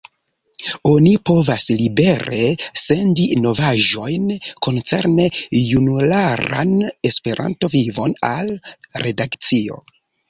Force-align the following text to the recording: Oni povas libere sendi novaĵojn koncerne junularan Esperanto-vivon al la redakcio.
Oni 0.91 1.09
povas 1.29 1.65
libere 1.81 2.39
sendi 2.83 3.25
novaĵojn 3.41 4.25
koncerne 4.69 5.27
junularan 5.75 6.75
Esperanto-vivon 7.13 8.17
al 8.33 8.53
la 8.57 9.05
redakcio. 9.09 9.79